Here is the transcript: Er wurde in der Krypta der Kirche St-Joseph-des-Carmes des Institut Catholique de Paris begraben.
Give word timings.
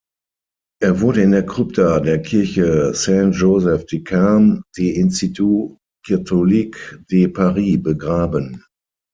Er 0.81 0.99
wurde 1.01 1.21
in 1.21 1.29
der 1.29 1.45
Krypta 1.45 1.99
der 1.99 2.23
Kirche 2.23 2.89
St-Joseph-des-Carmes 2.95 4.63
des 4.75 4.95
Institut 4.95 5.77
Catholique 6.07 7.03
de 7.11 7.27
Paris 7.27 7.77
begraben. 7.83 8.63